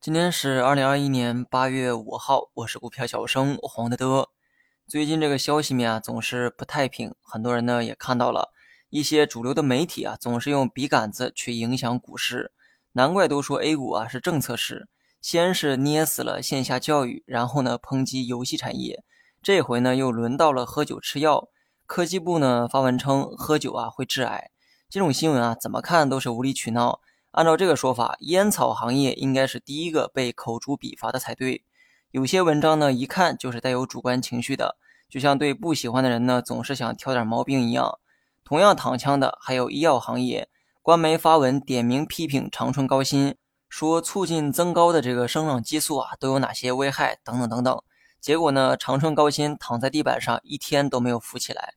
[0.00, 4.28] 今天是二零二一年八月五号，我是股票小生黄德德。
[4.86, 8.52] 最近这个消息面啊总是不太平，很多人呢也看到了
[8.90, 12.52] 一些主流的媒体啊总是用笔杆子去影响股市，
[12.92, 14.88] 难怪都说 A 股啊是政策市，
[15.20, 19.02] 先是捏死了线下教育，然后呢抨击游戏产业，
[19.42, 21.48] 这回呢又轮到了喝酒吃药。
[21.86, 24.50] 科技部呢发文称喝酒啊会致癌，
[24.90, 27.00] 这种新闻啊怎么看都是无理取闹。
[27.32, 31.62] 按照这个说法，烟草行业应该是第一个被口诛笔伐的才对。
[32.10, 37.98] 有些文章呢，一看就是带有主观情绪的，就像对不喜欢的人呢，总是想挑点毛病一样。
[38.42, 40.48] 同样躺枪的还有医药行业，
[40.80, 43.36] 官媒发文点名批评长春高新，
[43.68, 47.82] 说促进增高的这个生长激素啊都有哪些危害等等等等。
[48.22, 51.74] 结果呢，长春高新躺在地板上一天都没有浮起来。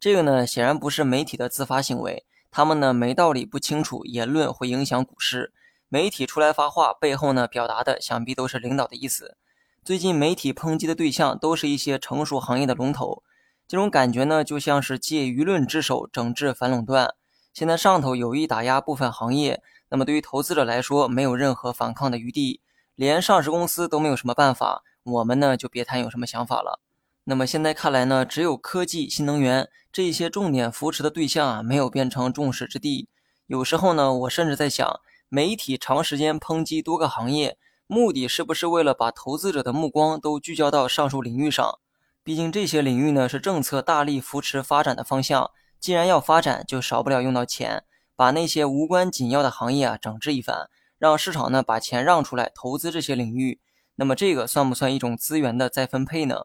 [0.00, 2.24] 这个呢，显然不是媒体的自发行为。
[2.56, 5.52] 他们呢没道理不清楚，言论会影响股市。
[5.88, 9.36] 媒体出来发话，背后呢表达的想必都是领导的意思。
[9.84, 13.24] 最近媒体抨击的对象都是一些成熟行业的龙头，
[13.66, 17.16] 这种感觉呢就像是借舆论之手整治反垄断。
[17.52, 22.60] 现在上头有意打压部分行业，那么对于投资者来说没有任何反抗的余地，
[22.94, 26.78] 连上市公司都没有什么办法，我们呢就别谈有什么想法了。
[27.26, 33.08] 那么现在看来呢，只有科技、新能源这些重点扶持的对象啊，没有变成众矢之的。
[33.46, 35.00] 有时候呢，我甚至在想，
[35.30, 41.78] 媒体长时间抨击多个行业，目的是不是为了把投资者的目光都聚焦到上述领域上？
[42.22, 45.50] 毕竟这些领域呢，是政策大力扶持发展的方向。
[45.80, 47.84] 既然要发展，就少不了用到钱，
[48.16, 53.60] 把那些无关紧要的行业啊整治一番，让市场呢把钱让出来投资这些领域。
[53.96, 56.44] 那么这个算不算一种资源的再分配呢？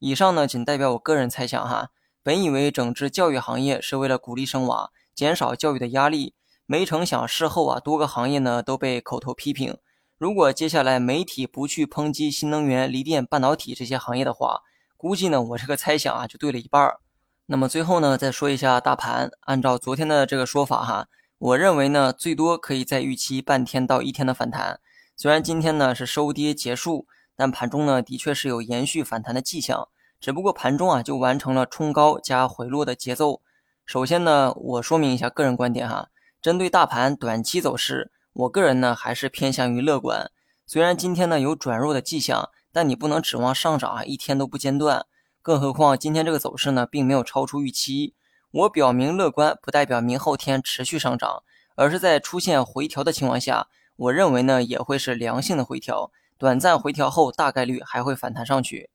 [0.00, 1.90] 以上呢，仅代表我个人猜想哈。
[2.22, 6.34] 本以为整治教育行业是为了鼓励生娃，减少教育的压力，
[6.66, 9.78] 没成想事后啊，多个行业呢都被口头批评。
[10.18, 14.60] 如果接下来媒体不去抨击新能源、锂电、半导体这些行业的话，
[14.96, 17.00] 估计呢，我这个猜想啊就对了一半儿。
[17.46, 19.30] 那么最后呢，再说一下大盘。
[19.42, 24.80] 按照昨天的这个说法哈，我认为呢，最多可以在预期半天到一天的反弹。
[25.16, 27.06] 虽然今天呢是收跌结束。
[27.38, 29.86] 但盘中呢，的确是有延续反弹的迹象，
[30.18, 33.42] 只不过盘中啊就完成了冲高加回落的节奏。
[33.86, 36.08] 首先呢，我说明一下个人观点哈，
[36.42, 40.32] 针对大盘短期走势，我个人呢还是偏向于乐观。
[40.66, 45.06] 虽然今天呢有转弱的迹象，但你不能指望上涨啊一天都不间断。
[45.40, 48.16] 更何况今天这个走势呢并没有超出预期。
[48.50, 51.44] 我表明乐观，不代表明后天持续上涨，
[51.76, 56.10] 而是在出现回调的情况下，我认为呢也会是良性的回调。
[56.38, 58.90] 短暂回调后，大概率还会反弹上去。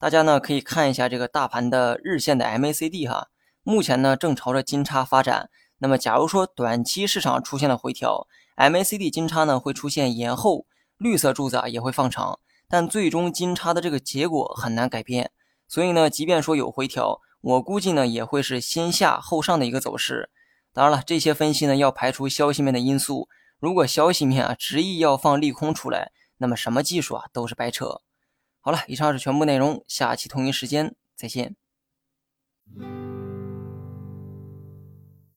[0.00, 3.28] 大家呢可以看一下这个大盘的日线的 MACD 哈，
[3.62, 5.48] 目前呢正朝着金叉发展。
[5.78, 8.26] 那么假如说短期市场出现了回调
[8.56, 10.66] ，MACD 金叉呢会出现延后，
[10.96, 15.30] 绿色柱子啊也会放长，但最终金叉的这个结果很难改变。
[15.68, 20.30] 所以呢，即便说有回调，我估计呢也会是先下后上的一个走势。
[20.72, 23.28] 当然了，这些分析呢要排除消息面的因素，
[23.60, 26.10] 如果消息面啊执意要放利空出来。
[26.38, 28.00] 那么什么技术啊都是白扯。
[28.60, 31.54] 好了，以上是全部内容，下期同一时间再见。